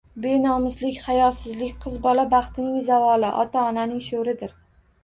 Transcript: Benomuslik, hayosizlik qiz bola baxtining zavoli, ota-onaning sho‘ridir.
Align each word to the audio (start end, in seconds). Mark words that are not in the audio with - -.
Benomuslik, 0.23 0.95
hayosizlik 1.09 1.75
qiz 1.85 1.99
bola 2.09 2.27
baxtining 2.35 2.81
zavoli, 2.91 3.31
ota-onaning 3.47 4.07
sho‘ridir. 4.11 4.61